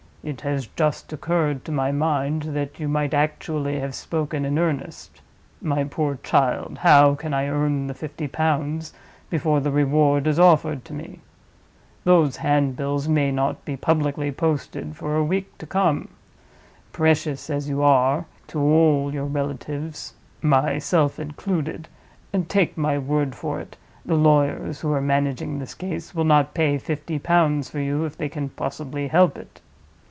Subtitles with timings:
[0.23, 5.19] "It has just occurred to my mind that you might actually have spoken in earnest.
[5.59, 6.77] My poor child!
[6.81, 8.93] how can I earn the fifty pounds
[9.31, 11.21] before the reward is offered to me?
[12.03, 16.09] Those handbills may not be publicly posted for a week to come.
[16.91, 21.87] Precious as you are to all your relatives (myself included),
[22.47, 23.75] take my word for it,
[24.05, 28.15] the lawyers who are managing this case will not pay fifty pounds for you if
[28.15, 29.61] they can possibly help it.